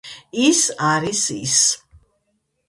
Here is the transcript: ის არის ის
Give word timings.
ის 0.45 0.61
არის 0.91 1.21
ის 1.37 1.59